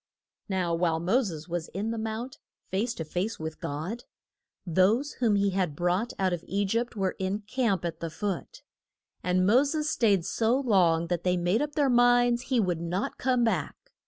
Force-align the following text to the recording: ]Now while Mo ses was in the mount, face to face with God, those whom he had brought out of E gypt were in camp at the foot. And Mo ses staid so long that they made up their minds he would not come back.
]Now 0.49 0.73
while 0.73 0.99
Mo 0.99 1.21
ses 1.21 1.47
was 1.47 1.67
in 1.75 1.91
the 1.91 1.97
mount, 1.99 2.39
face 2.69 2.95
to 2.95 3.05
face 3.05 3.39
with 3.39 3.59
God, 3.59 4.05
those 4.65 5.11
whom 5.21 5.35
he 5.35 5.51
had 5.51 5.75
brought 5.75 6.11
out 6.17 6.33
of 6.33 6.43
E 6.47 6.65
gypt 6.65 6.95
were 6.95 7.15
in 7.19 7.41
camp 7.41 7.85
at 7.85 7.99
the 7.99 8.09
foot. 8.09 8.63
And 9.21 9.45
Mo 9.45 9.63
ses 9.63 9.91
staid 9.91 10.25
so 10.25 10.59
long 10.59 11.05
that 11.09 11.23
they 11.23 11.37
made 11.37 11.61
up 11.61 11.73
their 11.75 11.87
minds 11.87 12.45
he 12.49 12.59
would 12.59 12.81
not 12.81 13.19
come 13.19 13.43
back. 13.43 13.75